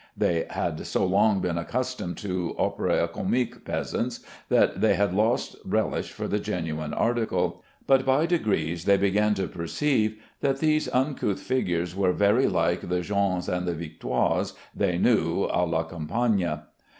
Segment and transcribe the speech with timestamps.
[0.17, 6.11] They had so long been accustomed to Opera Comique peasants that they had lost relish
[6.11, 11.95] for the genuine article; but by degrees they began to perceive that these uncouth figures
[11.95, 16.61] were very like the Jeannes and the Victoires they knew à la campagne.